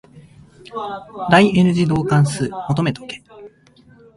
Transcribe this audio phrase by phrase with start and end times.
[1.29, 3.21] 第 n 次導関数求めとけ。